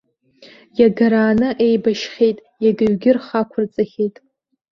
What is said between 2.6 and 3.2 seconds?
иагаҩгьы